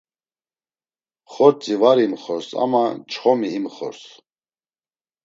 [1.33, 4.01] Xortsi var imxors ama çxomi imxors.